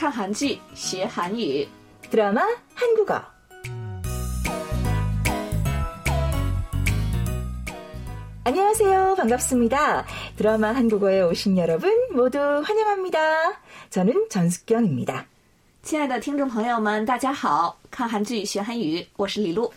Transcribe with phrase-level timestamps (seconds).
[0.00, 1.66] 看韩剧学韩语。
[2.10, 2.42] 드라마
[2.74, 3.20] 한국어.
[8.44, 9.16] 안녕하세요.
[9.16, 10.06] 반갑습니다.
[10.36, 13.18] 드라마 한국어에 오신 여러분 모두 환영합니다.
[13.90, 15.26] 저는 전숙경입니다.
[15.82, 17.76] 亲爱的听众朋友们，大家好！
[17.90, 19.72] 看韩剧学韩语，我是李璐。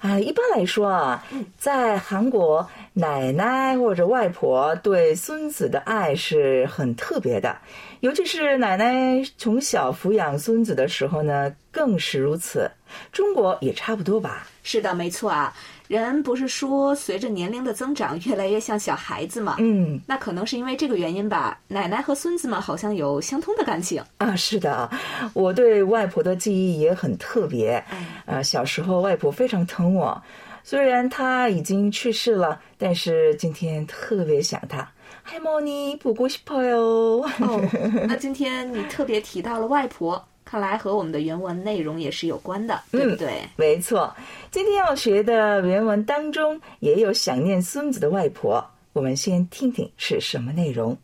[0.00, 1.24] 啊，一般来说啊，
[1.58, 7.56] 在韩国，奶奶或者外婆对孙子的爱是很特别的，
[8.00, 12.70] 尤其是奶奶从小抚养孙子的时候呢，更是如此。
[13.10, 14.46] 中国也差不多吧？
[14.62, 15.52] 是的，没错啊。
[15.87, 19.57] 人不是说随着年龄的增长越来越像小孩子吗？
[19.59, 21.59] 嗯，那可能是因为这个原因吧。
[21.67, 24.01] 奶奶和孙子们好像有相通的感情。
[24.17, 24.89] 啊，是的，
[25.33, 27.83] 我对外婆的记忆也很特别。
[28.25, 30.21] 啊，小时候外婆非常疼我，
[30.63, 34.87] 虽然她已经去世了，但是今天特别想她。
[35.23, 37.21] 할머니보고싶어요。
[37.39, 37.61] 哦，
[38.07, 43.47] 那今天你特别提到了外婆， 看来和我们的原文内容也是有关的，对不对？
[43.55, 44.13] 没错，
[44.51, 48.65] 今天要学的原文当中也有想念孙子的外婆。
[48.93, 50.97] 我们先听听是什么内容。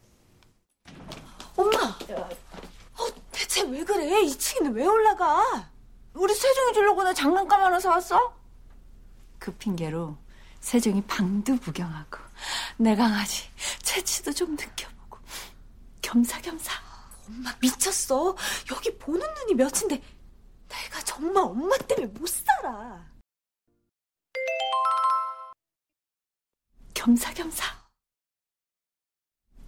[1.56, 1.78] 엄마!
[2.98, 4.24] 어, 대체 왜 그래?
[4.26, 5.70] 2층에는 왜 올라가?
[6.14, 8.20] 우리 세종이 주려고 나 장난감 하나 사왔어?
[9.40, 10.18] 그 핑계로
[10.60, 12.18] 세종이 방도 구경하고
[12.78, 13.44] 내 강아지
[13.84, 15.20] 채취도 좀 느껴보고
[16.02, 16.74] 겸사겸사
[17.28, 18.36] 엄마 미쳤어
[18.72, 20.02] 여기 보는 눈이 몇인데
[20.68, 23.06] 내가 정말 엄마 때문에 못 살아
[26.94, 27.64] 겸사겸사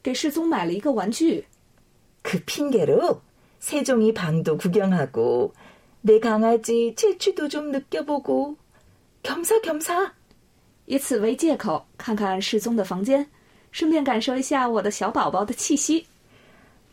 [0.03, 1.47] 给世宗买了一个玩具。
[2.23, 3.21] 그 핑계로
[3.61, 5.55] 세종이 방도 구경하고
[6.01, 8.57] 내 강아지 채취도 좀 느껴보고
[9.23, 10.11] 겸사겸사
[10.87, 13.31] 以此为借口，看看世宗的房间，
[13.71, 16.07] 顺便感受一下我的小宝宝的气息。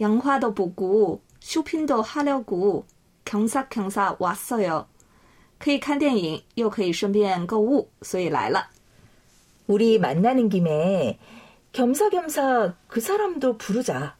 [0.00, 2.86] 영화도 보고 쇼핑도 하려고
[3.24, 4.88] 경사경사 왔어요.
[5.58, 8.68] 可以看电影，又可以顺便购物，所以来了。
[9.66, 11.18] 우리 만나는 김에
[11.72, 14.16] 겸사겸사 그 사람도 부르자.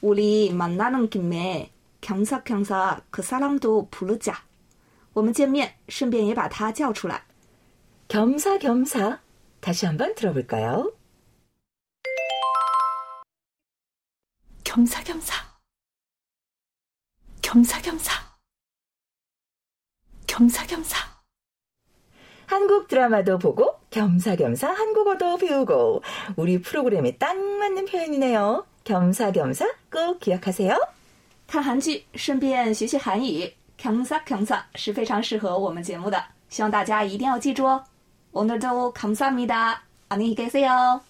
[0.00, 4.34] 우리 만나는 김에 경사경사 그 사람도 부르자.
[5.12, 7.22] 我们见面，顺便也把他叫出来。
[8.08, 9.20] 겸사겸사
[9.60, 10.92] 다시 한번 들어볼까요?
[14.64, 15.34] 겸사겸사.
[17.42, 18.25] 겸사겸사.
[20.36, 20.98] 겸사겸사.
[22.46, 26.02] 한국 드라마도 보고 겸사겸사 한국어도 배우고
[26.36, 28.66] 우리 프로그램에 딱 맞는 표현이네요.
[28.84, 30.76] 겸사겸사 꼭 기억하세요.
[31.46, 33.52] 看韩剧，顺便学学韩语。
[33.76, 37.84] 경사 경사是非常适合我们节目的，希望大家一定要记住哦。
[38.32, 41.05] 오늘도감사합니다。안녕히계세요。